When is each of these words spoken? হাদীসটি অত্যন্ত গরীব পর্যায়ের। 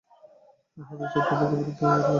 হাদীসটি 0.77 1.17
অত্যন্ত 1.19 1.41
গরীব 1.51 1.75
পর্যায়ের। 1.79 2.03